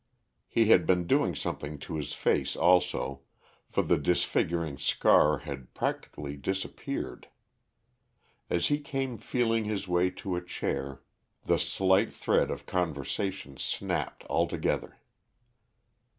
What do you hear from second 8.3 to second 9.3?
As he came